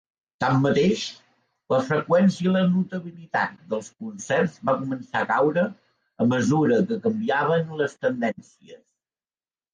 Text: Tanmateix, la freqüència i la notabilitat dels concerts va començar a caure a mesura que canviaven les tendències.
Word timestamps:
Tanmateix, 0.43 1.01
la 1.73 1.81
freqüència 1.89 2.45
i 2.47 2.53
la 2.55 2.63
notabilitat 2.69 3.53
dels 3.75 3.91
concerts 4.07 4.57
va 4.71 4.75
començar 4.81 5.23
a 5.23 5.29
caure 5.35 5.67
a 6.25 6.29
mesura 6.33 6.81
que 6.91 6.99
canviaven 7.07 7.79
les 7.85 7.97
tendències. 8.09 8.83